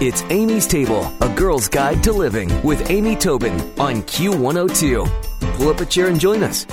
It's 0.00 0.22
Amy's 0.30 0.68
Table, 0.68 1.12
a 1.20 1.28
girl's 1.34 1.66
guide 1.66 2.04
to 2.04 2.12
living 2.12 2.62
with 2.62 2.88
Amy 2.88 3.16
Tobin 3.16 3.54
on 3.80 4.02
Q102. 4.04 5.56
Pull 5.56 5.68
up 5.70 5.80
a 5.80 5.86
chair 5.86 6.06
and 6.06 6.20
join 6.20 6.44
us. 6.44 6.68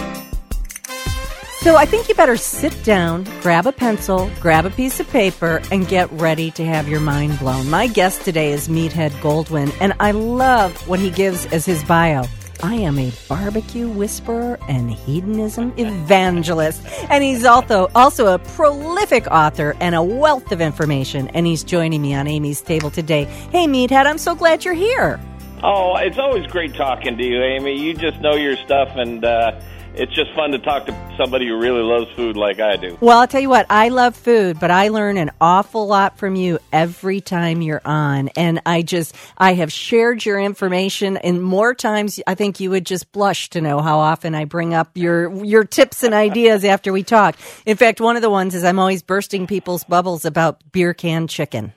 So 1.62 1.76
I 1.76 1.88
think 1.88 2.08
you 2.08 2.14
better 2.14 2.38
sit 2.38 2.84
down, 2.84 3.24
grab 3.42 3.66
a 3.66 3.72
pencil, 3.72 4.30
grab 4.40 4.68
a 4.68 4.70
piece 4.70 5.00
of 5.00 5.10
paper, 5.10 5.60
and 5.72 5.88
get 5.88 6.12
ready 6.12 6.52
to 6.52 6.64
have 6.64 6.88
your 6.88 7.00
mind 7.00 7.40
blown. 7.40 7.68
My 7.68 7.88
guest 7.88 8.22
today 8.22 8.52
is 8.52 8.68
Meathead 8.68 9.10
Goldwyn, 9.22 9.76
and 9.82 9.94
I 10.00 10.12
love 10.12 10.88
what 10.88 11.00
he 11.00 11.10
gives 11.10 11.48
as 11.48 11.66
his 11.66 11.84
bio. 11.84 12.26
I 12.64 12.76
am 12.76 12.98
a 12.98 13.12
barbecue 13.28 13.90
whisperer 13.90 14.58
and 14.68 14.92
hedonism 14.92 15.74
evangelist. 15.78 16.82
And 17.10 17.24
he's 17.24 17.46
also 17.46 17.90
also 17.96 18.34
a 18.34 18.40
prolific 18.40 19.28
author 19.28 19.76
and 19.80 19.96
a 19.96 20.04
wealth 20.04 20.52
of 20.52 20.62
information. 20.62 21.28
And 21.30 21.46
he's 21.46 21.64
joining 21.64 22.02
me 22.02 22.14
on 22.14 22.28
Amy's 22.28 22.62
table 22.62 22.90
today. 22.90 23.26
Hey 23.26 23.68
Meathead, 23.68 24.06
I'm 24.06 24.18
so 24.18 24.36
glad 24.36 24.66
you're 24.66 24.74
here. 24.74 25.20
Oh, 25.64 25.96
it's 25.98 26.18
always 26.18 26.46
great 26.48 26.76
talking 26.76 27.18
to 27.18 27.24
you, 27.24 27.42
Amy. 27.42 27.80
You 27.80 27.94
just 27.94 28.20
know 28.22 28.36
your 28.36 28.56
stuff 28.58 28.90
and 28.96 29.24
uh 29.24 29.60
it's 29.98 30.14
just 30.14 30.34
fun 30.36 30.52
to 30.52 30.60
talk 30.60 30.86
to 30.86 31.16
somebody 31.18 31.48
who 31.48 31.58
really 31.58 31.82
loves 31.82 32.12
food 32.16 32.36
like 32.36 32.60
I 32.60 32.76
do. 32.76 32.98
Well, 33.00 33.20
I'll 33.20 33.28
tell 33.28 33.42
you 33.42 33.50
what, 33.50 33.66
I 33.70 33.90
love 33.90 34.16
food, 34.16 34.60
but 34.60 34.72
I 34.72 34.90
learn 34.90 35.18
an 35.18 35.32
awful 35.40 35.88
lot 35.88 36.18
from 36.18 36.36
you 36.36 36.60
every 36.74 37.22
time 37.22 37.62
you're 37.62 37.82
on. 37.86 38.30
And 38.36 38.62
I 38.66 38.82
just, 38.82 39.16
I 39.38 39.54
have 39.54 39.72
shared 39.72 40.26
your 40.26 40.40
information 40.40 41.18
and 41.18 41.42
more 41.42 41.74
times 41.74 42.20
I 42.28 42.36
think 42.36 42.60
you 42.60 42.70
would 42.72 42.86
just 42.86 43.12
blush 43.12 43.50
to 43.52 43.62
know 43.62 43.82
how 43.82 44.00
often 44.00 44.36
I 44.36 44.46
bring 44.46 44.74
up 44.74 44.92
your, 44.96 45.44
your 45.46 45.64
tips 45.64 46.04
and 46.04 46.14
ideas 46.14 46.66
after 46.66 46.92
we 46.92 47.04
talk. 47.04 47.38
In 47.66 47.78
fact, 47.78 48.02
one 48.02 48.16
of 48.16 48.22
the 48.22 48.30
ones 48.30 48.56
is 48.56 48.64
I'm 48.64 48.80
always 48.80 49.04
bursting 49.04 49.48
people's 49.48 49.84
bubbles 49.84 50.26
about 50.26 50.60
beer 50.72 50.94
can 50.94 51.28
chicken. 51.28 51.74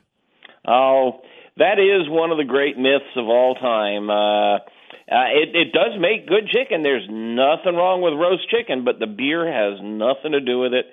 Oh, 0.67 1.21
that 1.57 1.79
is 1.79 2.09
one 2.09 2.31
of 2.31 2.39
the 2.39 2.45
great 2.45 2.77
myths 2.77 3.17
of 3.17 3.27
all 3.27 3.55
time. 3.55 4.11
Uh, 4.11 4.59
uh, 5.11 5.33
it, 5.33 5.57
it 5.57 5.73
does 5.73 5.99
make 5.99 6.29
good 6.29 6.49
chicken. 6.49 6.83
There's 6.83 7.07
nothing 7.09 7.75
wrong 7.75 8.03
with 8.03 8.13
roast 8.15 8.49
chicken, 8.51 8.85
but 8.85 8.99
the 8.99 9.07
beer 9.07 9.47
has 9.47 9.81
nothing 9.83 10.33
to 10.33 10.41
do 10.41 10.61
with 10.61 10.75
it. 10.75 10.87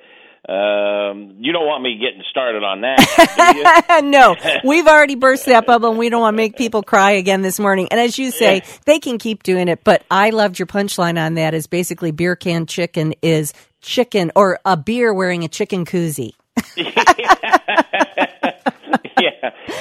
Um, 0.47 1.38
you 1.39 1.52
don't 1.52 1.66
want 1.66 1.81
me 1.81 1.97
getting 1.97 2.21
started 2.30 2.63
on 2.63 2.81
that, 2.81 4.02
no, 4.03 4.36
we've 4.63 4.86
already 4.86 5.16
burst 5.16 5.47
that 5.47 5.66
bubble, 5.66 5.89
and 5.89 5.97
we 5.97 6.09
don't 6.09 6.21
want 6.21 6.36
to 6.36 6.38
make 6.38 6.55
people 6.55 6.83
cry 6.83 7.11
again 7.11 7.41
this 7.41 7.59
morning. 7.59 7.88
And 7.89 7.99
as 7.99 8.19
you 8.19 8.30
say, 8.30 8.58
yeah. 8.58 8.77
they 8.86 8.99
can 8.99 9.17
keep 9.17 9.41
doing 9.41 9.67
it. 9.67 9.83
But 9.83 10.03
I 10.11 10.30
loved 10.30 10.59
your 10.59 10.67
punchline 10.67 11.19
on 11.19 11.33
that. 11.33 11.55
Is 11.55 11.66
basically 11.66 12.11
beer 12.11 12.36
can 12.36 12.67
chicken 12.67 13.16
is 13.23 13.53
chicken 13.81 14.31
or 14.36 14.59
a 14.66 14.77
beer 14.77 15.11
wearing 15.16 15.43
a 15.43 15.47
chicken 15.47 15.83
koozie. 15.83 16.33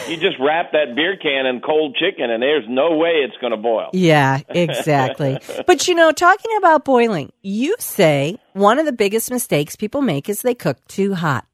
you 0.09 0.17
just 0.17 0.37
wrap 0.41 0.73
that 0.73 0.95
beer 0.95 1.17
can 1.17 1.47
in 1.47 1.61
cold 1.61 1.97
chicken, 1.97 2.31
and 2.31 2.43
there's 2.43 2.65
no 2.69 2.97
way 2.97 3.25
it's 3.25 3.37
going 3.41 3.53
to 3.53 3.57
boil. 3.57 3.91
Yeah, 3.93 4.41
exactly. 4.49 5.39
but 5.67 5.89
you 5.89 5.95
know, 5.95 6.13
talking 6.13 6.51
about 6.59 6.85
boiling, 6.85 7.33
you 7.43 7.75
say 7.79 8.39
one 8.53 8.79
of 8.79 8.87
the 8.87 8.93
biggest 8.93 9.31
mistakes 9.31 9.77
people 9.77 10.03
make 10.03 10.29
is 10.29 10.43
they 10.43 10.55
cook 10.55 10.85
too 10.87 11.15
hot. 11.15 11.47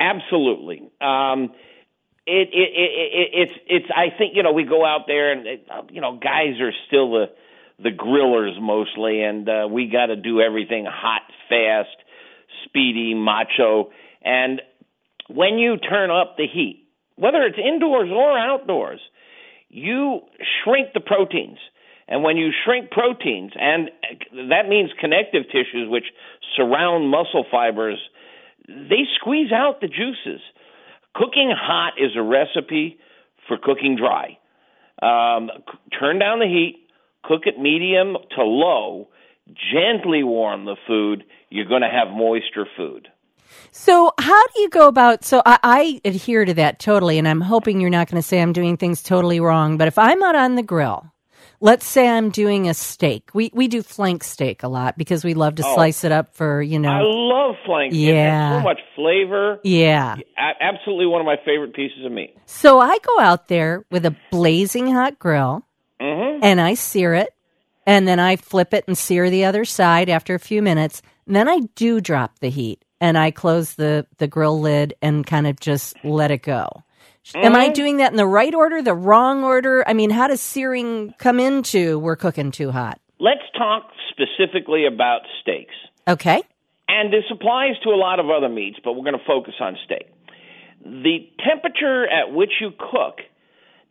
Absolutely. 0.00 0.82
Um, 1.00 1.52
it, 2.26 2.48
it, 2.52 2.70
it, 2.74 2.90
it, 3.12 3.28
it's, 3.32 3.52
it's, 3.66 3.86
I 3.94 4.16
think, 4.16 4.34
you 4.34 4.42
know, 4.42 4.52
we 4.52 4.64
go 4.64 4.84
out 4.84 5.02
there 5.06 5.32
and, 5.32 5.46
you 5.90 6.00
know, 6.00 6.18
guys 6.18 6.60
are 6.60 6.72
still 6.86 7.12
the, 7.12 7.26
the 7.82 7.90
grillers 7.90 8.60
mostly, 8.60 9.22
and 9.22 9.48
uh, 9.48 9.68
we 9.70 9.88
got 9.88 10.06
to 10.06 10.16
do 10.16 10.40
everything 10.40 10.86
hot, 10.88 11.22
fast, 11.48 11.96
speedy, 12.64 13.14
macho. 13.14 13.90
And 14.22 14.62
when 15.28 15.58
you 15.58 15.76
turn 15.76 16.10
up 16.10 16.36
the 16.36 16.46
heat, 16.46 16.83
whether 17.16 17.42
it's 17.42 17.58
indoors 17.58 18.10
or 18.12 18.38
outdoors, 18.38 19.00
you 19.68 20.20
shrink 20.62 20.88
the 20.94 21.00
proteins. 21.00 21.58
And 22.06 22.22
when 22.22 22.36
you 22.36 22.50
shrink 22.64 22.90
proteins, 22.90 23.52
and 23.58 23.90
that 24.50 24.68
means 24.68 24.90
connective 25.00 25.44
tissues 25.46 25.88
which 25.88 26.04
surround 26.56 27.08
muscle 27.08 27.44
fibers, 27.50 27.98
they 28.68 29.04
squeeze 29.18 29.52
out 29.52 29.80
the 29.80 29.88
juices. 29.88 30.40
Cooking 31.14 31.52
hot 31.56 31.94
is 31.98 32.10
a 32.16 32.22
recipe 32.22 32.98
for 33.48 33.56
cooking 33.56 33.96
dry. 33.96 34.38
Um, 35.02 35.50
turn 35.98 36.18
down 36.18 36.40
the 36.40 36.46
heat, 36.46 36.86
cook 37.22 37.42
it 37.46 37.58
medium 37.58 38.16
to 38.36 38.42
low, 38.42 39.08
gently 39.72 40.22
warm 40.22 40.64
the 40.64 40.76
food. 40.86 41.24
You're 41.50 41.66
going 41.68 41.82
to 41.82 41.88
have 41.88 42.14
moisture 42.14 42.66
food. 42.76 43.08
So, 43.72 44.12
how 44.18 44.46
do 44.48 44.60
you 44.60 44.68
go 44.68 44.88
about? 44.88 45.24
So, 45.24 45.42
I, 45.44 45.58
I 45.62 46.00
adhere 46.04 46.44
to 46.44 46.54
that 46.54 46.78
totally, 46.78 47.18
and 47.18 47.26
I'm 47.26 47.40
hoping 47.40 47.80
you're 47.80 47.90
not 47.90 48.10
going 48.10 48.20
to 48.20 48.26
say 48.26 48.40
I'm 48.40 48.52
doing 48.52 48.76
things 48.76 49.02
totally 49.02 49.40
wrong. 49.40 49.76
But 49.76 49.88
if 49.88 49.98
I'm 49.98 50.22
out 50.22 50.36
on 50.36 50.54
the 50.54 50.62
grill, 50.62 51.12
let's 51.64 51.86
say 51.86 52.06
I'm 52.08 52.30
doing 52.30 52.68
a 52.68 52.74
steak. 52.74 53.30
We 53.34 53.50
we 53.52 53.68
do 53.68 53.82
flank 53.82 54.22
steak 54.22 54.62
a 54.62 54.68
lot 54.68 54.96
because 54.96 55.24
we 55.24 55.34
love 55.34 55.56
to 55.56 55.64
oh, 55.66 55.74
slice 55.74 56.04
it 56.04 56.12
up 56.12 56.34
for 56.34 56.62
you 56.62 56.78
know. 56.78 56.90
I 56.90 57.00
love 57.02 57.56
flank. 57.64 57.92
Yeah, 57.94 58.58
so 58.58 58.64
much 58.64 58.80
flavor. 58.94 59.58
Yeah, 59.64 60.16
absolutely 60.60 61.06
one 61.06 61.20
of 61.20 61.26
my 61.26 61.36
favorite 61.44 61.74
pieces 61.74 62.04
of 62.04 62.12
meat. 62.12 62.36
So 62.46 62.80
I 62.80 62.98
go 62.98 63.20
out 63.20 63.48
there 63.48 63.84
with 63.90 64.04
a 64.06 64.16
blazing 64.30 64.92
hot 64.92 65.18
grill, 65.18 65.66
mm-hmm. 66.00 66.44
and 66.44 66.60
I 66.60 66.74
sear 66.74 67.14
it, 67.14 67.34
and 67.86 68.06
then 68.06 68.20
I 68.20 68.36
flip 68.36 68.74
it 68.74 68.84
and 68.86 68.96
sear 68.96 69.30
the 69.30 69.46
other 69.46 69.64
side 69.64 70.08
after 70.08 70.34
a 70.34 70.40
few 70.40 70.62
minutes. 70.62 71.02
And 71.26 71.34
then 71.34 71.48
I 71.48 71.60
do 71.74 72.02
drop 72.02 72.38
the 72.40 72.50
heat 72.50 72.83
and 73.04 73.18
I 73.18 73.30
close 73.30 73.74
the 73.74 74.06
the 74.16 74.26
grill 74.26 74.58
lid 74.58 74.94
and 75.02 75.26
kind 75.26 75.46
of 75.46 75.60
just 75.60 76.02
let 76.04 76.30
it 76.30 76.42
go. 76.42 76.82
Mm-hmm. 77.26 77.44
Am 77.44 77.54
I 77.54 77.66
mm-hmm. 77.66 77.72
doing 77.74 77.96
that 77.98 78.12
in 78.12 78.16
the 78.16 78.26
right 78.26 78.54
order, 78.54 78.80
the 78.80 78.94
wrong 78.94 79.44
order? 79.44 79.84
I 79.86 79.92
mean, 79.92 80.08
how 80.08 80.26
does 80.26 80.40
searing 80.40 81.14
come 81.18 81.38
into 81.38 81.98
we're 81.98 82.16
cooking 82.16 82.50
too 82.50 82.70
hot? 82.70 82.98
Let's 83.20 83.42
talk 83.58 83.90
specifically 84.08 84.86
about 84.86 85.20
steaks. 85.42 85.74
Okay. 86.08 86.42
And 86.88 87.12
this 87.12 87.24
applies 87.30 87.78
to 87.82 87.90
a 87.90 87.96
lot 87.96 88.20
of 88.20 88.30
other 88.30 88.48
meats, 88.48 88.78
but 88.82 88.94
we're 88.94 89.04
going 89.04 89.18
to 89.18 89.26
focus 89.26 89.54
on 89.60 89.76
steak. 89.84 90.08
The 90.82 91.28
temperature 91.46 92.06
at 92.08 92.32
which 92.32 92.52
you 92.60 92.70
cook 92.70 93.18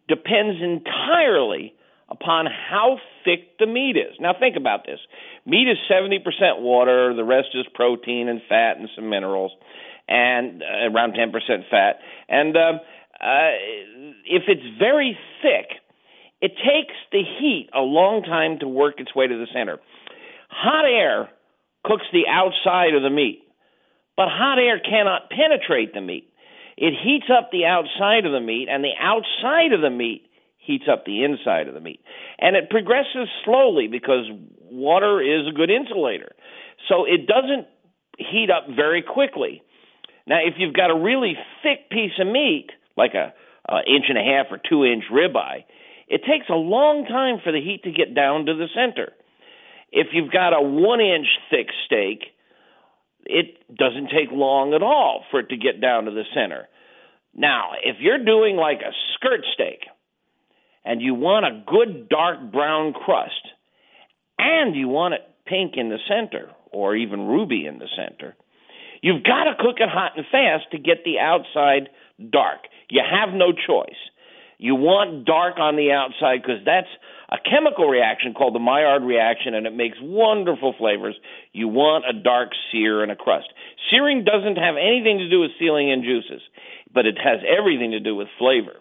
depends 0.07 0.59
entirely 0.62 1.75
upon 2.13 2.46
how 2.46 3.00
thick 3.25 3.57
the 3.57 3.66
meat 3.66 3.97
is. 3.97 4.16
Now, 4.19 4.34
think 4.40 4.56
about 4.56 4.85
this 4.85 5.00
meat 5.46 5.68
is 5.68 5.78
70% 5.91 6.62
water, 6.62 7.13
the 7.16 7.24
rest 7.24 7.50
is 7.53 7.66
protein 7.74 8.29
and 8.29 8.41
fat 8.47 8.78
and 8.78 8.88
some 8.96 9.09
minerals, 9.09 9.51
and 10.07 10.62
uh, 10.62 10.91
around 10.91 11.13
10% 11.13 11.34
fat. 11.69 12.00
And 12.29 12.56
uh, 12.56 12.59
uh, 13.19 13.52
if 14.25 14.44
it's 14.47 14.79
very 14.79 15.18
thick, 15.41 15.79
it 16.41 16.52
takes 16.57 16.96
the 17.12 17.23
heat 17.40 17.69
a 17.73 17.81
long 17.81 18.23
time 18.23 18.59
to 18.59 18.68
work 18.68 19.00
its 19.00 19.16
way 19.16 19.28
to 19.28 19.35
the 19.35 19.47
center. 19.53 19.79
Hot 20.50 20.85
air 20.85 21.29
cooks 21.84 22.06
the 22.13 22.28
outside 22.29 22.94
of 22.94 23.02
the 23.02 23.09
meat, 23.09 23.44
but 24.16 24.28
hot 24.29 24.59
air 24.59 24.79
cannot 24.79 25.29
penetrate 25.29 25.94
the 25.94 26.02
meat. 26.02 26.29
It 26.78 26.94
heats 27.03 27.25
up 27.31 27.50
the 27.52 27.66
outside 27.66 28.25
of 28.25 28.31
the 28.31 28.40
meat, 28.40 28.68
and 28.69 28.84
the 28.84 28.94
outside 29.00 29.73
of 29.73 29.81
the 29.81 29.90
meat 29.90 30.29
heats 30.63 30.85
up 30.91 31.06
the 31.06 31.24
inside 31.24 31.68
of 31.68 31.74
the 31.74 31.79
meat. 31.79 32.01
And 32.40 32.56
it 32.56 32.69
progresses 32.69 33.28
slowly 33.46 33.88
because 33.88 34.25
water 34.72 35.22
is 35.22 35.47
a 35.47 35.56
good 35.56 35.69
insulator. 35.69 36.31
So 36.90 37.06
it 37.06 37.28
doesn't 37.28 37.68
heat 38.18 38.50
up 38.50 38.68
very 38.75 39.02
quickly. 39.02 39.62
Now, 40.25 40.40
if 40.46 40.56
you've 40.57 40.73
got 40.73 40.90
a 40.90 40.96
really 40.96 41.35
thick 41.62 41.90
piece 41.90 42.13
of 42.19 42.28
meat, 42.28 42.68
like 42.96 43.13
a, 43.13 43.34
a 43.69 43.78
inch 43.88 44.06
and 44.07 44.18
a 44.18 44.23
half 44.23 44.47
or 44.52 44.57
two 44.57 44.85
inch 44.85 45.03
ribeye, 45.12 45.66
it 46.07 46.22
takes 46.29 46.47
a 46.50 46.56
long 46.56 47.06
time 47.06 47.40
for 47.44 47.52
the 47.52 47.62
heat 47.62 47.84
to 47.84 47.91
get 47.91 48.16
down 48.16 48.46
to 48.46 48.53
the 48.53 48.68
center. 48.73 49.13
If 49.91 50.07
you've 50.13 50.31
got 50.31 50.53
a 50.53 50.62
one 50.62 51.02
inch 51.02 51.28
thick 51.50 51.68
steak, 51.85 52.23
it 53.25 53.57
doesn't 53.75 54.09
take 54.09 54.31
long 54.31 54.73
at 54.73 54.84
all 54.84 55.23
for 55.31 55.40
it 55.40 55.50
to 55.50 55.57
get 55.57 55.81
down 55.81 56.06
to 56.06 56.12
the 56.12 56.23
center. 56.34 56.68
Now, 57.34 57.72
if 57.84 57.97
you're 57.99 58.23
doing 58.23 58.58
like 58.58 58.82
a 58.82 58.91
skirt 59.16 59.41
steak, 59.53 59.79
and 60.85 61.02
you 61.02 61.14
want 61.14 61.46
a 61.46 61.64
good 61.66 62.09
dark 62.09 62.52
brown 62.52 62.94
crust, 62.94 63.41
and 64.38 64.76
you 64.76 64.88
want 64.88 65.14
it 65.14 65.22
pink 65.46 65.74
in 65.76 65.90
the 65.90 66.00
center 66.08 66.50
or 66.72 66.96
even 66.96 67.28
ruby 67.28 67.66
in 67.66 67.80
the 67.80 67.88
center, 67.96 68.35
you've 69.02 69.24
got 69.24 69.44
to 69.46 69.56
cook 69.59 69.78
it 69.80 69.90
hot 69.90 70.14
and 70.18 70.26
fast 70.32 70.72
to 70.72 70.78
get 70.78 71.03
the 71.03 71.20
outside 71.20 71.90
dark. 72.32 72.59
You 72.90 73.02
have 73.03 73.34
no 73.34 73.52
choice. 73.52 74.00
You 74.58 74.76
want 74.76 75.26
dark 75.26 75.59
on 75.59 75.76
the 75.76 75.91
outside 75.91 76.41
because 76.41 76.64
that's 76.66 76.88
a 77.30 77.38
chemical 77.50 77.88
reaction 77.90 78.34
called 78.34 78.56
the 78.56 78.59
Maillard 78.59 79.03
reaction, 79.03 79.56
and 79.56 79.66
it 79.66 79.76
makes 79.76 79.97
wonderful 80.00 80.74
flavors. 80.78 81.16
You 81.52 81.68
want 81.68 82.06
a 82.08 82.14
dark 82.14 82.50
sear 82.72 83.03
and 83.03 83.12
a 83.12 83.16
crust. 83.16 83.47
Searing 83.90 84.24
doesn't 84.24 84.58
have 84.58 84.76
anything 84.78 85.18
to 85.18 85.30
do 85.30 85.41
with 85.41 85.52
sealing 85.59 85.90
in 85.90 86.03
juices, 86.03 86.41
but 86.94 87.06
it 87.06 87.18
has 87.18 87.40
everything 87.44 87.91
to 87.91 88.00
do 88.00 88.16
with 88.16 88.28
flavor. 88.38 88.78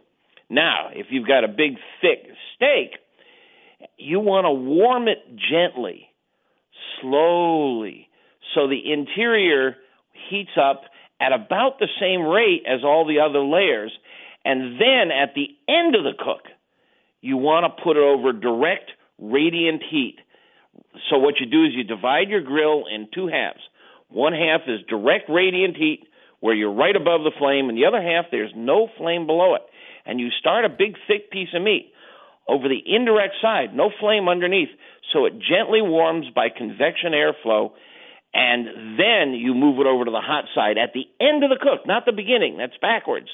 Now, 0.52 0.90
if 0.92 1.06
you've 1.08 1.26
got 1.26 1.44
a 1.44 1.48
big, 1.48 1.78
thick 2.02 2.28
steak, 2.54 2.98
you 3.96 4.20
want 4.20 4.44
to 4.44 4.52
warm 4.52 5.08
it 5.08 5.24
gently, 5.50 6.10
slowly, 7.00 8.08
so 8.54 8.68
the 8.68 8.92
interior 8.92 9.76
heats 10.28 10.50
up 10.60 10.82
at 11.18 11.32
about 11.32 11.78
the 11.78 11.88
same 11.98 12.20
rate 12.20 12.64
as 12.68 12.84
all 12.84 13.06
the 13.06 13.20
other 13.20 13.40
layers, 13.40 13.92
And 14.44 14.78
then 14.80 15.10
at 15.10 15.34
the 15.34 15.48
end 15.68 15.94
of 15.94 16.02
the 16.04 16.12
cook, 16.18 16.42
you 17.20 17.36
want 17.36 17.64
to 17.64 17.82
put 17.82 17.96
it 17.96 18.02
over 18.02 18.32
direct 18.32 18.90
radiant 19.18 19.82
heat. 19.88 20.16
So 21.08 21.18
what 21.18 21.34
you 21.40 21.46
do 21.46 21.64
is 21.64 21.72
you 21.72 21.84
divide 21.84 22.28
your 22.28 22.42
grill 22.42 22.84
in 22.92 23.08
two 23.14 23.28
halves. 23.28 23.60
One 24.08 24.32
half 24.32 24.62
is 24.66 24.80
direct 24.88 25.30
radiant 25.30 25.76
heat 25.76 26.00
where 26.40 26.54
you're 26.54 26.74
right 26.74 26.96
above 26.96 27.22
the 27.22 27.30
flame, 27.38 27.68
and 27.68 27.78
the 27.78 27.86
other 27.86 28.02
half 28.02 28.26
there's 28.30 28.52
no 28.54 28.88
flame 28.98 29.26
below 29.26 29.54
it. 29.54 29.62
And 30.04 30.20
you 30.20 30.28
start 30.40 30.64
a 30.64 30.68
big 30.68 30.96
thick 31.06 31.30
piece 31.30 31.48
of 31.54 31.62
meat 31.62 31.92
over 32.48 32.68
the 32.68 32.82
indirect 32.84 33.34
side, 33.40 33.74
no 33.74 33.90
flame 34.00 34.28
underneath, 34.28 34.70
so 35.12 35.26
it 35.26 35.34
gently 35.38 35.80
warms 35.80 36.26
by 36.34 36.48
convection 36.48 37.12
airflow. 37.12 37.72
And 38.34 38.98
then 38.98 39.34
you 39.34 39.54
move 39.54 39.78
it 39.78 39.86
over 39.86 40.04
to 40.04 40.10
the 40.10 40.20
hot 40.24 40.44
side 40.54 40.78
at 40.78 40.92
the 40.94 41.04
end 41.20 41.44
of 41.44 41.50
the 41.50 41.60
cook, 41.60 41.86
not 41.86 42.06
the 42.06 42.12
beginning. 42.12 42.56
That's 42.56 42.76
backwards. 42.80 43.28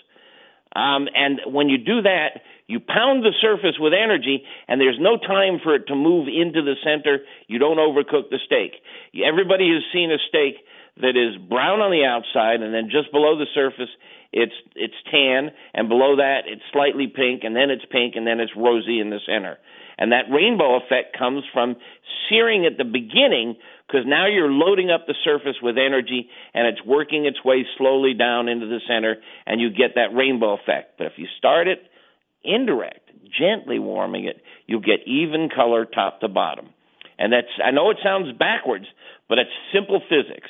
Um, 0.75 1.09
and 1.15 1.41
when 1.47 1.69
you 1.69 1.79
do 1.79 2.03
that, 2.03 2.43
you 2.67 2.81
pound 2.81 3.25
the 3.25 3.33
surface 3.41 3.81
with 3.81 3.95
energy, 3.95 4.45
and 4.67 4.79
there's 4.79 4.99
no 5.01 5.17
time 5.17 5.61
for 5.63 5.75
it 5.75 5.87
to 5.89 5.95
move 5.95 6.29
into 6.29 6.61
the 6.61 6.75
center. 6.85 7.25
You 7.47 7.59
don't 7.59 7.79
overcook 7.79 8.29
the 8.29 8.39
steak. 8.45 8.77
Everybody 9.25 9.73
has 9.73 9.83
seen 9.93 10.13
a 10.13 10.21
steak 10.29 10.61
that 11.01 11.17
is 11.17 11.41
brown 11.49 11.81
on 11.81 11.91
the 11.91 12.05
outside, 12.05 12.61
and 12.61 12.75
then 12.75 12.91
just 12.91 13.11
below 13.13 13.39
the 13.39 13.49
surface, 13.55 13.89
it's 14.33 14.53
it's 14.75 14.95
tan, 15.11 15.51
and 15.75 15.89
below 15.89 16.17
that, 16.17 16.43
it's 16.47 16.63
slightly 16.73 17.07
pink, 17.07 17.45
and 17.45 17.57
then 17.57 17.71
it's 17.71 17.85
pink, 17.91 18.15
and 18.17 18.27
then 18.27 18.41
it's 18.41 18.53
rosy 18.57 19.01
in 19.01 19.11
the 19.11 19.21
center. 19.27 19.59
And 19.99 20.13
that 20.13 20.31
rainbow 20.31 20.77
effect 20.77 21.19
comes 21.19 21.43
from 21.53 21.77
searing 22.29 22.65
at 22.67 22.79
the 22.79 22.85
beginning 22.85 23.57
because 23.87 24.07
now 24.07 24.29
you're 24.29 24.51
loading 24.51 24.91
up 24.91 25.07
the 25.07 25.15
surface 25.25 25.57
with 25.61 25.77
energy 25.77 26.29
and 26.55 26.69
it's 26.69 26.85
working 26.87 27.27
its 27.27 27.45
way 27.45 27.67
slowly 27.77 28.15
down 28.15 28.49
into 28.49 28.67
the 28.67 28.79
center 28.87 29.17
and 29.45 29.61
you 29.61 29.71
get 29.71 29.97
that 29.97 30.15
rainbow 30.15 30.55
effect. 30.55 30.99
But 30.99 31.09
if 31.09 31.15
you 31.17 31.27
start 31.37 31.67
it 31.67 31.83
indirect, 32.45 33.11
gently 33.37 33.81
warming 33.81 34.27
it, 34.27 34.41
you'll 34.67 34.81
get 34.81 35.07
even 35.07 35.49
color 35.55 35.85
top 35.85 36.21
to 36.21 36.29
bottom. 36.29 36.69
And 37.19 37.33
that's, 37.33 37.49
I 37.65 37.73
know 37.73 37.91
it 37.91 37.97
sounds 38.03 38.37
backwards, 38.39 38.87
but 39.29 39.39
it's 39.39 39.51
simple 39.75 40.01
physics. 40.09 40.49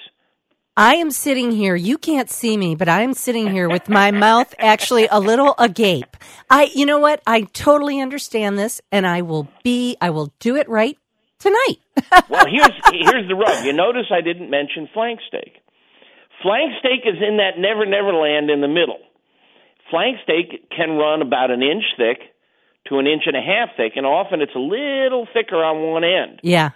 I 0.78 0.94
am 0.94 1.10
sitting 1.10 1.50
here. 1.50 1.74
You 1.74 1.98
can't 1.98 2.30
see 2.30 2.56
me, 2.56 2.76
but 2.76 2.88
I 2.88 3.02
am 3.02 3.12
sitting 3.12 3.50
here 3.50 3.68
with 3.68 3.88
my 3.88 4.10
mouth 4.26 4.54
actually 4.60 5.08
a 5.10 5.18
little 5.18 5.56
agape. 5.58 6.16
I, 6.48 6.70
you 6.72 6.86
know 6.86 7.00
what? 7.00 7.20
I 7.26 7.40
totally 7.52 8.00
understand 8.00 8.56
this 8.56 8.80
and 8.92 9.04
I 9.04 9.22
will 9.22 9.48
be, 9.64 9.96
I 10.00 10.10
will 10.10 10.32
do 10.38 10.54
it 10.54 10.68
right 10.68 10.96
tonight. 11.40 11.78
well, 12.28 12.46
here's 12.46 12.70
here's 12.92 13.26
the 13.26 13.34
rub. 13.34 13.64
You 13.64 13.72
notice 13.72 14.06
I 14.12 14.20
didn't 14.20 14.50
mention 14.50 14.88
flank 14.94 15.18
steak. 15.26 15.54
Flank 16.44 16.70
steak 16.78 17.00
is 17.04 17.18
in 17.20 17.38
that 17.38 17.58
never 17.58 17.84
never 17.84 18.14
land 18.14 18.48
in 18.48 18.60
the 18.60 18.68
middle. 18.68 19.00
Flank 19.90 20.18
steak 20.22 20.70
can 20.70 20.90
run 20.90 21.22
about 21.22 21.50
an 21.50 21.60
inch 21.60 21.82
thick 21.96 22.18
to 22.86 22.98
an 23.00 23.08
inch 23.08 23.22
and 23.26 23.36
a 23.36 23.42
half 23.42 23.70
thick, 23.76 23.94
and 23.96 24.06
often 24.06 24.40
it's 24.40 24.54
a 24.54 24.60
little 24.60 25.26
thicker 25.34 25.56
on 25.56 25.92
one 25.92 26.04
end. 26.04 26.38
Yeah. 26.44 26.70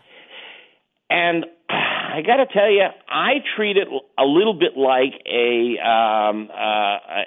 And 1.08 1.46
I 2.12 2.20
got 2.20 2.37
to 2.37 2.47
tell 2.47 2.70
you, 2.70 2.85
I 3.09 3.41
treat 3.56 3.79
it 3.79 3.88
a 3.88 4.25
little 4.25 4.53
bit 4.53 4.76
like 4.76 5.14
a, 5.25 5.81
um, 5.81 6.50
uh, 6.53 6.99
a, 7.09 7.25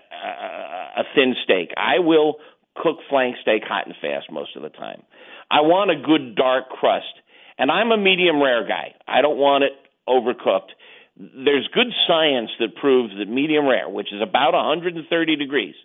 a, 0.97 1.03
thin 1.15 1.33
steak. 1.43 1.71
I 1.75 1.99
will 1.99 2.35
cook 2.75 2.97
flank 3.09 3.37
steak 3.41 3.63
hot 3.67 3.87
and 3.87 3.95
fast 3.99 4.31
most 4.31 4.55
of 4.55 4.61
the 4.61 4.69
time. 4.69 5.01
I 5.49 5.61
want 5.61 5.89
a 5.89 5.95
good 5.95 6.35
dark 6.35 6.69
crust. 6.69 7.13
And 7.57 7.71
I'm 7.71 7.91
a 7.91 7.97
medium 7.97 8.41
rare 8.41 8.67
guy. 8.67 8.93
I 9.07 9.21
don't 9.21 9.37
want 9.37 9.63
it 9.63 9.71
overcooked. 10.07 10.75
There's 11.17 11.67
good 11.73 11.87
science 12.07 12.51
that 12.59 12.75
proves 12.75 13.13
that 13.17 13.27
medium 13.27 13.65
rare, 13.65 13.89
which 13.89 14.13
is 14.13 14.21
about 14.21 14.53
130 14.53 15.35
degrees, 15.35 15.75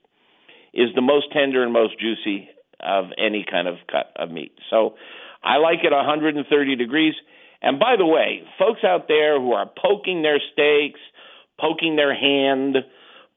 is 0.75 0.89
the 0.95 1.01
most 1.01 1.33
tender 1.33 1.63
and 1.63 1.73
most 1.73 1.99
juicy 1.99 2.51
of 2.81 3.07
any 3.17 3.47
kind 3.49 3.67
of 3.69 3.77
cut 3.91 4.13
of 4.17 4.31
meat. 4.31 4.53
So 4.69 4.95
I 5.43 5.57
like 5.57 5.79
it 5.85 5.93
130 5.93 6.77
degrees. 6.77 7.15
And 7.63 7.79
by 7.79 7.97
the 7.97 8.07
way, 8.07 8.43
folks 8.59 8.81
out 8.85 9.07
there 9.09 9.41
who 9.41 9.53
are 9.53 9.71
poking 9.81 10.23
their 10.23 10.41
steaks, 10.53 11.01
poking 11.61 11.97
their 11.97 12.15
hand, 12.15 12.77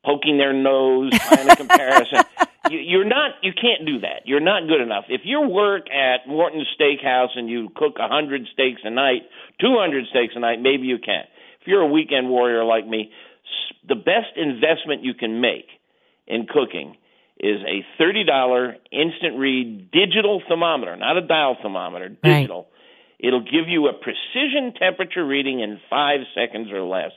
poking 0.05 0.37
their 0.37 0.53
nose, 0.53 1.11
trying 1.27 1.47
to 1.47 1.55
comparison, 1.55 2.23
you, 2.69 2.79
you're 2.79 3.05
not 3.05 3.31
you 3.41 3.51
can't 3.53 3.85
do 3.85 3.99
that. 3.99 4.23
You're 4.25 4.39
not 4.39 4.67
good 4.67 4.81
enough. 4.81 5.05
If 5.09 5.21
you 5.25 5.41
work 5.41 5.89
at 5.91 6.27
Morton's 6.27 6.67
Steakhouse 6.79 7.35
and 7.35 7.49
you 7.49 7.69
cook 7.75 7.95
a 7.99 8.07
hundred 8.07 8.47
steaks 8.53 8.81
a 8.83 8.89
night, 8.89 9.23
two 9.59 9.75
hundred 9.77 10.05
steaks 10.09 10.33
a 10.35 10.39
night, 10.39 10.61
maybe 10.61 10.87
you 10.87 10.97
can. 11.03 11.23
If 11.61 11.67
you're 11.67 11.81
a 11.81 11.87
weekend 11.87 12.29
warrior 12.29 12.63
like 12.63 12.87
me, 12.87 13.11
the 13.87 13.95
best 13.95 14.37
investment 14.37 15.03
you 15.03 15.13
can 15.13 15.41
make 15.41 15.67
in 16.27 16.47
cooking 16.47 16.95
is 17.39 17.59
a 17.67 17.85
thirty 17.97 18.23
dollar 18.23 18.77
instant 18.91 19.37
read 19.37 19.91
digital 19.91 20.41
thermometer, 20.47 20.95
not 20.95 21.17
a 21.17 21.21
dial 21.27 21.57
thermometer, 21.61 22.09
digital. 22.09 22.61
Right. 22.61 22.72
It'll 23.23 23.41
give 23.41 23.67
you 23.67 23.87
a 23.87 23.93
precision 23.93 24.73
temperature 24.77 25.25
reading 25.25 25.61
in 25.61 25.79
five 25.89 26.19
seconds 26.35 26.71
or 26.71 26.81
less. 26.81 27.11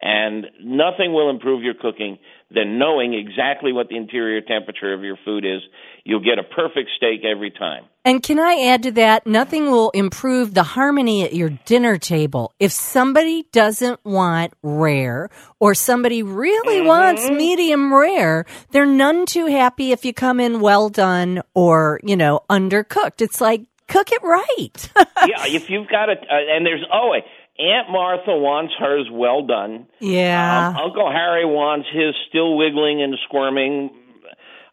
And 0.00 0.46
nothing 0.62 1.12
will 1.12 1.28
improve 1.28 1.64
your 1.64 1.74
cooking 1.74 2.18
than 2.54 2.78
knowing 2.78 3.14
exactly 3.14 3.72
what 3.72 3.88
the 3.88 3.96
interior 3.96 4.40
temperature 4.40 4.94
of 4.94 5.02
your 5.02 5.16
food 5.24 5.44
is. 5.44 5.60
You'll 6.04 6.22
get 6.22 6.38
a 6.38 6.44
perfect 6.44 6.90
steak 6.96 7.24
every 7.24 7.50
time. 7.50 7.84
And 8.04 8.22
can 8.22 8.38
I 8.38 8.68
add 8.68 8.84
to 8.84 8.92
that? 8.92 9.26
Nothing 9.26 9.72
will 9.72 9.90
improve 9.90 10.54
the 10.54 10.62
harmony 10.62 11.24
at 11.24 11.34
your 11.34 11.50
dinner 11.64 11.98
table. 11.98 12.52
If 12.60 12.70
somebody 12.70 13.46
doesn't 13.50 13.98
want 14.04 14.52
rare 14.62 15.30
or 15.58 15.74
somebody 15.74 16.22
really 16.22 16.78
mm-hmm. 16.78 16.86
wants 16.86 17.28
medium 17.28 17.92
rare, 17.92 18.46
they're 18.70 18.86
none 18.86 19.26
too 19.26 19.46
happy 19.46 19.90
if 19.90 20.04
you 20.04 20.14
come 20.14 20.38
in 20.38 20.60
well 20.60 20.90
done 20.90 21.42
or, 21.54 21.98
you 22.04 22.16
know, 22.16 22.42
undercooked. 22.48 23.20
It's 23.20 23.40
like, 23.40 23.62
cook 23.88 24.12
it 24.12 24.22
right. 24.22 24.90
yeah, 25.26 25.46
if 25.46 25.68
you've 25.68 25.88
got 25.88 26.08
it, 26.08 26.18
uh, 26.18 26.54
and 26.54 26.64
there's 26.64 26.84
oh, 26.92 27.14
Aunt 27.58 27.90
Martha 27.90 28.36
wants 28.36 28.72
hers 28.78 29.08
well 29.10 29.46
done. 29.46 29.88
Yeah. 29.98 30.68
Um, 30.68 30.76
Uncle 30.76 31.10
Harry 31.10 31.44
wants 31.44 31.88
his 31.92 32.14
still 32.28 32.56
wiggling 32.56 33.02
and 33.02 33.14
squirming. 33.26 33.90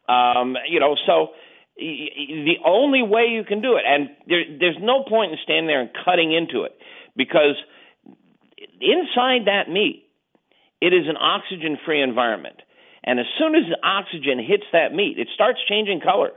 Um, 0.07 0.55
you 0.69 0.79
know, 0.79 0.95
so 1.07 1.29
the 1.77 2.55
only 2.65 3.01
way 3.01 3.27
you 3.31 3.43
can 3.43 3.61
do 3.61 3.75
it, 3.75 3.83
and 3.87 4.09
there, 4.27 4.43
there's 4.59 4.77
no 4.79 5.03
point 5.03 5.31
in 5.31 5.37
standing 5.43 5.67
there 5.67 5.81
and 5.81 5.89
cutting 6.05 6.31
into 6.31 6.63
it 6.63 6.77
because 7.17 7.55
inside 8.79 9.47
that 9.47 9.69
meat, 9.69 10.07
it 10.79 10.93
is 10.93 11.07
an 11.09 11.17
oxygen 11.17 11.77
free 11.85 12.01
environment. 12.01 12.61
And 13.03 13.19
as 13.19 13.25
soon 13.39 13.55
as 13.55 13.63
the 13.69 13.77
oxygen 13.85 14.39
hits 14.39 14.65
that 14.73 14.93
meat, 14.93 15.17
it 15.17 15.27
starts 15.33 15.59
changing 15.67 16.01
color. 16.01 16.31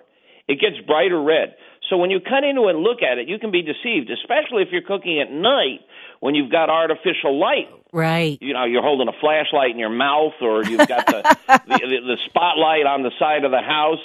It 0.49 0.61
gets 0.61 0.77
brighter 0.87 1.21
red. 1.21 1.55
So 1.89 1.97
when 1.97 2.11
you 2.11 2.21
cut 2.21 2.45
into 2.45 2.69
it 2.69 2.75
and 2.75 2.81
look 2.81 3.03
at 3.03 3.19
it, 3.19 3.29
you 3.29 3.39
can 3.39 3.51
be 3.51 3.63
deceived, 3.63 4.11
especially 4.11 4.63
if 4.63 4.69
you're 4.71 4.83
cooking 4.83 5.21
at 5.21 5.33
night 5.33 5.81
when 6.21 6.35
you've 6.35 6.51
got 6.51 6.69
artificial 6.69 7.39
light. 7.39 7.69
Right. 7.93 8.37
You 8.43 8.53
know, 8.53 8.65
you're 8.65 8.83
holding 8.83 9.09
a 9.09 9.19
flashlight 9.21 9.71
in 9.71 9.79
your 9.79 9.91
mouth 9.91 10.35
or 10.41 10.65
you've 10.65 10.87
got 10.87 11.07
the, 11.07 11.23
the, 11.67 11.79
the, 11.79 11.99
the 12.05 12.17
spotlight 12.27 12.85
on 12.85 13.03
the 13.03 13.13
side 13.19 13.45
of 13.45 13.51
the 13.51 13.63
house, 13.63 14.05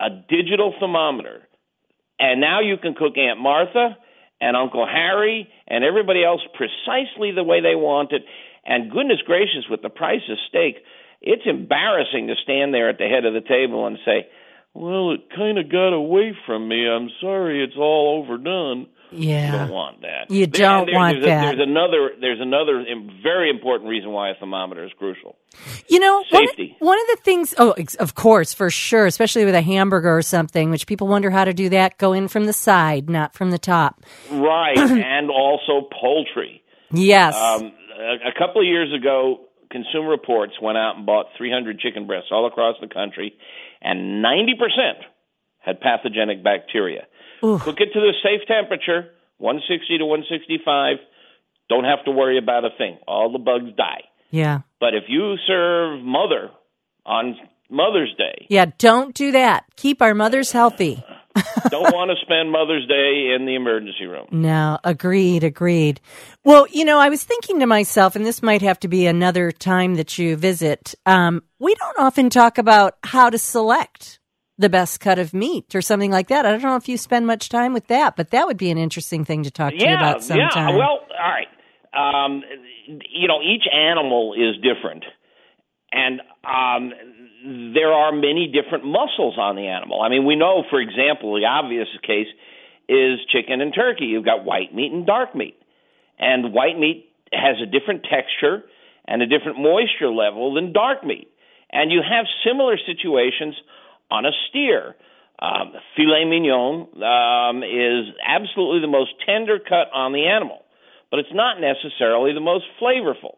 a 0.00 0.10
digital 0.28 0.74
thermometer. 0.80 1.46
And 2.18 2.40
now 2.40 2.60
you 2.60 2.76
can 2.76 2.94
cook 2.94 3.16
Aunt 3.16 3.38
Martha 3.38 3.96
and 4.40 4.56
Uncle 4.56 4.86
Harry 4.86 5.48
and 5.68 5.84
everybody 5.84 6.24
else 6.24 6.40
precisely 6.54 7.32
the 7.32 7.44
way 7.44 7.60
they 7.60 7.74
want 7.74 8.12
it. 8.12 8.22
And 8.64 8.90
goodness 8.90 9.20
gracious, 9.24 9.68
with 9.70 9.82
the 9.82 9.90
price 9.90 10.22
of 10.28 10.38
steak, 10.48 10.76
it's 11.20 11.46
embarrassing 11.46 12.26
to 12.26 12.34
stand 12.42 12.74
there 12.74 12.88
at 12.88 12.98
the 12.98 13.06
head 13.06 13.24
of 13.24 13.34
the 13.34 13.46
table 13.46 13.86
and 13.86 13.98
say, 14.04 14.26
well, 14.76 15.12
it 15.12 15.30
kind 15.34 15.58
of 15.58 15.70
got 15.70 15.92
away 15.92 16.36
from 16.46 16.68
me. 16.68 16.86
I'm 16.86 17.10
sorry, 17.20 17.64
it's 17.64 17.76
all 17.76 18.22
overdone. 18.22 18.88
Yeah, 19.12 19.52
you 19.52 19.58
don't 19.58 19.70
want 19.70 20.00
that. 20.02 20.30
You 20.30 20.46
don't 20.46 20.92
want 20.92 21.16
there's 21.16 21.26
that. 21.26 21.54
A, 21.54 21.56
there's 21.56 21.68
another. 21.68 22.10
There's 22.20 22.40
another 22.40 22.84
very 23.22 23.50
important 23.50 23.88
reason 23.88 24.10
why 24.10 24.30
a 24.30 24.34
thermometer 24.34 24.84
is 24.84 24.90
crucial. 24.98 25.36
You 25.88 26.00
know, 26.00 26.24
safety. 26.30 26.76
One, 26.80 26.88
one 26.88 26.98
of 27.00 27.16
the 27.16 27.22
things. 27.22 27.54
Oh, 27.56 27.74
of 28.00 28.14
course, 28.14 28.52
for 28.52 28.68
sure, 28.68 29.06
especially 29.06 29.44
with 29.44 29.54
a 29.54 29.62
hamburger 29.62 30.16
or 30.16 30.22
something, 30.22 30.70
which 30.70 30.86
people 30.86 31.06
wonder 31.06 31.30
how 31.30 31.44
to 31.44 31.54
do 31.54 31.68
that. 31.68 31.98
Go 31.98 32.12
in 32.12 32.26
from 32.28 32.46
the 32.46 32.52
side, 32.52 33.08
not 33.08 33.34
from 33.34 33.52
the 33.52 33.58
top. 33.58 34.04
Right, 34.30 34.76
and 34.78 35.30
also 35.30 35.88
poultry. 36.00 36.62
Yes. 36.90 37.36
Um, 37.36 37.72
a, 37.98 38.28
a 38.28 38.38
couple 38.38 38.60
of 38.60 38.66
years 38.66 38.92
ago, 38.92 39.46
Consumer 39.70 40.10
Reports 40.10 40.54
went 40.60 40.78
out 40.78 40.96
and 40.96 41.06
bought 41.06 41.26
300 41.36 41.78
chicken 41.80 42.06
breasts 42.06 42.28
all 42.30 42.46
across 42.46 42.76
the 42.80 42.88
country, 42.88 43.34
and 43.82 44.24
90% 44.24 44.52
had 45.58 45.80
pathogenic 45.80 46.42
bacteria. 46.42 47.06
Ooh. 47.44 47.58
Cook 47.58 47.80
it 47.80 47.92
to 47.92 48.00
the 48.00 48.12
safe 48.22 48.46
temperature, 48.46 49.10
160 49.38 49.98
to 49.98 50.04
165. 50.04 50.96
Don't 51.68 51.84
have 51.84 52.04
to 52.04 52.10
worry 52.10 52.38
about 52.38 52.64
a 52.64 52.70
thing. 52.78 52.98
All 53.06 53.32
the 53.32 53.38
bugs 53.38 53.76
die. 53.76 54.04
Yeah. 54.30 54.60
But 54.80 54.94
if 54.94 55.04
you 55.08 55.36
serve 55.46 56.02
mother 56.02 56.50
on 57.04 57.36
Mother's 57.70 58.14
Day. 58.16 58.46
Yeah, 58.48 58.66
don't 58.78 59.14
do 59.14 59.32
that. 59.32 59.64
Keep 59.76 60.00
our 60.02 60.14
mothers 60.14 60.52
healthy. 60.52 61.04
Don't 61.70 61.92
want 61.92 62.10
to 62.10 62.16
spend 62.22 62.50
Mother's 62.50 62.86
Day 62.86 63.34
in 63.34 63.46
the 63.46 63.54
emergency 63.54 64.06
room. 64.06 64.26
No, 64.30 64.78
agreed, 64.84 65.44
agreed. 65.44 66.00
Well, 66.44 66.66
you 66.70 66.84
know, 66.84 66.98
I 66.98 67.08
was 67.08 67.24
thinking 67.24 67.60
to 67.60 67.66
myself, 67.66 68.16
and 68.16 68.24
this 68.24 68.42
might 68.42 68.62
have 68.62 68.80
to 68.80 68.88
be 68.88 69.06
another 69.06 69.52
time 69.52 69.96
that 69.96 70.18
you 70.18 70.36
visit. 70.36 70.94
Um, 71.04 71.42
we 71.58 71.74
don't 71.74 71.98
often 71.98 72.30
talk 72.30 72.58
about 72.58 72.96
how 73.02 73.30
to 73.30 73.38
select 73.38 74.20
the 74.58 74.68
best 74.68 75.00
cut 75.00 75.18
of 75.18 75.34
meat 75.34 75.74
or 75.74 75.82
something 75.82 76.10
like 76.10 76.28
that. 76.28 76.46
I 76.46 76.50
don't 76.50 76.62
know 76.62 76.76
if 76.76 76.88
you 76.88 76.96
spend 76.96 77.26
much 77.26 77.48
time 77.48 77.72
with 77.72 77.88
that, 77.88 78.16
but 78.16 78.30
that 78.30 78.46
would 78.46 78.56
be 78.56 78.70
an 78.70 78.78
interesting 78.78 79.24
thing 79.24 79.42
to 79.42 79.50
talk 79.50 79.72
to 79.72 79.78
yeah, 79.78 79.90
you 79.90 79.96
about 79.96 80.22
sometime. 80.22 80.70
Yeah, 80.70 80.76
well, 80.76 81.00
all 81.18 81.30
right. 81.30 81.48
Um, 81.92 82.42
you 82.86 83.28
know, 83.28 83.40
each 83.42 83.64
animal 83.72 84.34
is 84.34 84.56
different, 84.62 85.04
and 85.92 86.20
um, 86.44 86.92
there 87.46 87.92
are 87.92 88.12
many 88.12 88.50
different 88.50 88.84
muscles 88.84 89.38
on 89.38 89.54
the 89.54 89.68
animal. 89.68 90.02
I 90.02 90.08
mean, 90.08 90.24
we 90.26 90.34
know, 90.34 90.64
for 90.68 90.80
example, 90.80 91.38
the 91.38 91.46
obvious 91.46 91.86
case 92.02 92.26
is 92.88 93.18
chicken 93.30 93.60
and 93.60 93.72
turkey. 93.74 94.06
You've 94.06 94.24
got 94.24 94.44
white 94.44 94.74
meat 94.74 94.92
and 94.92 95.06
dark 95.06 95.34
meat, 95.34 95.56
and 96.18 96.52
white 96.52 96.78
meat 96.78 97.08
has 97.32 97.56
a 97.62 97.66
different 97.66 98.04
texture 98.04 98.64
and 99.06 99.22
a 99.22 99.26
different 99.26 99.58
moisture 99.58 100.10
level 100.10 100.54
than 100.54 100.72
dark 100.72 101.04
meat. 101.04 101.28
And 101.70 101.92
you 101.92 102.00
have 102.02 102.26
similar 102.44 102.78
situations 102.78 103.54
on 104.10 104.24
a 104.26 104.30
steer. 104.48 104.96
Um, 105.38 105.74
filet 105.94 106.24
mignon 106.24 106.88
um, 107.02 107.62
is 107.62 108.14
absolutely 108.26 108.80
the 108.80 108.90
most 108.90 109.10
tender 109.26 109.58
cut 109.58 109.92
on 109.92 110.12
the 110.12 110.26
animal, 110.26 110.64
but 111.10 111.20
it's 111.20 111.34
not 111.34 111.60
necessarily 111.60 112.32
the 112.32 112.40
most 112.40 112.64
flavorful. 112.80 113.36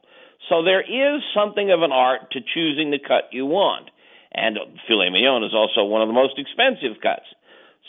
So 0.49 0.63
there 0.63 0.81
is 0.81 1.23
something 1.35 1.73
of 1.73 1.83
an 1.83 1.91
art 1.91 2.31
to 2.33 2.41
choosing 2.55 2.93
the 2.93 3.01
cut 3.01 3.31
you 3.33 3.47
want. 3.47 3.91
And 4.39 4.59
filet 4.87 5.11
mignon 5.11 5.43
is 5.43 5.53
also 5.55 5.85
one 5.85 6.03
of 6.03 6.09
the 6.09 6.15
most 6.15 6.39
expensive 6.39 7.03
cuts. 7.03 7.27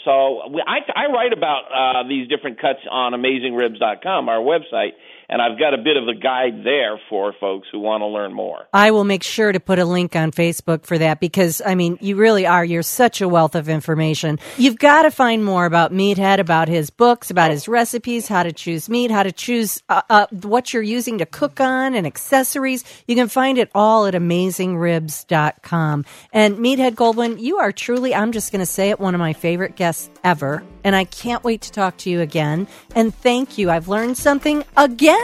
So 0.05 0.41
I, 0.65 0.79
I 0.95 1.11
write 1.11 1.33
about 1.33 1.63
uh, 1.69 2.07
these 2.07 2.27
different 2.27 2.59
cuts 2.59 2.79
on 2.89 3.13
AmazingRibs.com, 3.13 4.29
our 4.29 4.39
website, 4.39 4.91
and 5.29 5.41
I've 5.41 5.59
got 5.59 5.73
a 5.75 5.77
bit 5.77 5.95
of 5.95 6.07
a 6.07 6.15
guide 6.15 6.63
there 6.63 6.99
for 7.07 7.33
folks 7.39 7.67
who 7.71 7.79
want 7.79 8.01
to 8.01 8.07
learn 8.07 8.33
more. 8.33 8.65
I 8.73 8.89
will 8.91 9.03
make 9.03 9.21
sure 9.21 9.51
to 9.51 9.59
put 9.59 9.77
a 9.77 9.85
link 9.85 10.15
on 10.15 10.31
Facebook 10.31 10.85
for 10.85 10.97
that 10.97 11.19
because, 11.19 11.61
I 11.63 11.75
mean, 11.75 11.99
you 12.01 12.15
really 12.15 12.47
are. 12.47 12.65
You're 12.65 12.81
such 12.81 13.21
a 13.21 13.27
wealth 13.27 13.53
of 13.53 13.69
information. 13.69 14.39
You've 14.57 14.79
got 14.79 15.03
to 15.03 15.11
find 15.11 15.45
more 15.45 15.65
about 15.65 15.93
Meathead, 15.93 16.39
about 16.39 16.67
his 16.67 16.89
books, 16.89 17.29
about 17.29 17.51
his 17.51 17.67
recipes, 17.67 18.27
how 18.27 18.41
to 18.41 18.51
choose 18.51 18.89
meat, 18.89 19.11
how 19.11 19.21
to 19.21 19.31
choose 19.31 19.83
uh, 19.87 20.01
uh, 20.09 20.25
what 20.31 20.73
you're 20.73 20.81
using 20.81 21.19
to 21.19 21.27
cook 21.27 21.59
on, 21.59 21.93
and 21.93 22.07
accessories. 22.07 22.83
You 23.07 23.15
can 23.15 23.27
find 23.27 23.59
it 23.59 23.69
all 23.75 24.07
at 24.07 24.15
AmazingRibs.com. 24.15 26.05
And 26.33 26.57
Meathead 26.57 26.95
Goldwyn, 26.95 27.39
you 27.39 27.59
are 27.59 27.71
truly, 27.71 28.15
I'm 28.15 28.31
just 28.31 28.51
going 28.51 28.61
to 28.61 28.65
say 28.65 28.89
it, 28.89 28.99
one 28.99 29.13
of 29.13 29.19
my 29.19 29.33
favorite 29.33 29.75
guests 29.75 30.09
ever. 30.23 30.63
And 30.83 30.95
I 30.95 31.03
can't 31.03 31.43
wait 31.43 31.61
to 31.61 31.71
talk 31.71 31.97
to 31.97 32.09
you 32.09 32.21
again. 32.21 32.67
And 32.95 33.13
thank 33.13 33.57
you. 33.57 33.69
I've 33.69 33.87
learned 33.87 34.17
something 34.17 34.63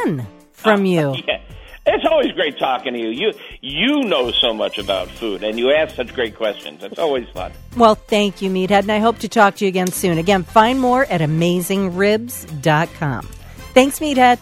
again 0.03 0.27
from 0.53 0.85
you. 0.85 1.15
yeah. 1.27 1.41
It's 1.87 2.03
always 2.09 2.31
great 2.31 2.57
talking 2.57 2.93
to 2.93 2.99
you. 2.99 3.09
You 3.09 3.31
you 3.61 4.01
know 4.05 4.31
so 4.31 4.55
much 4.55 4.79
about 4.79 5.07
food, 5.07 5.43
and 5.43 5.59
you 5.59 5.71
ask 5.71 5.95
such 5.95 6.15
great 6.15 6.35
questions. 6.35 6.81
It's 6.83 6.97
always 6.97 7.29
fun. 7.29 7.51
Well, 7.77 7.93
thank 7.93 8.41
you, 8.41 8.49
Meathead, 8.49 8.79
and 8.81 8.91
I 8.91 8.97
hope 8.97 9.19
to 9.19 9.29
talk 9.29 9.57
to 9.57 9.65
you 9.65 9.69
again 9.69 9.91
soon. 9.91 10.17
Again, 10.17 10.41
find 10.41 10.79
more 10.79 11.05
at 11.05 11.21
AmazingRibs.com. 11.21 13.27
Thanks, 13.75 13.99
Meathead. 13.99 14.39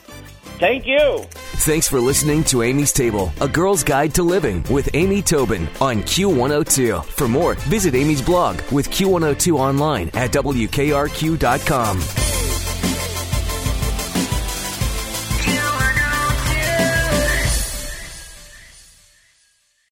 Thank 0.59 0.87
you. 0.87 1.25
Thanks 1.65 1.89
for 1.89 1.99
listening 1.99 2.45
to 2.45 2.63
Amy's 2.63 2.93
Table, 2.93 3.33
a 3.41 3.47
girl's 3.49 3.83
guide 3.83 4.15
to 4.15 4.23
living 4.23 4.63
with 4.71 4.87
Amy 4.93 5.21
Tobin 5.21 5.67
on 5.81 5.97
Q102. 6.03 7.03
For 7.03 7.27
more, 7.27 7.55
visit 7.55 7.93
Amy's 7.95 8.21
blog 8.21 8.61
with 8.71 8.89
Q102 8.89 9.59
online 9.59 10.09
at 10.13 10.31
WKRQ.com. 10.31 12.22